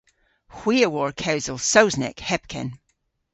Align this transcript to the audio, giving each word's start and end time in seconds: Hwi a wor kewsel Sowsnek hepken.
Hwi 0.57 0.75
a 0.87 0.89
wor 0.93 1.11
kewsel 1.21 1.59
Sowsnek 1.71 2.17
hepken. 2.29 2.67